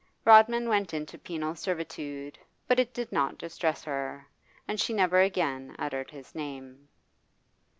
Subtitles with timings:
[0.25, 4.27] Rodman went into penal servitude, but it did not distress her,
[4.67, 6.87] and she never again uttered his name.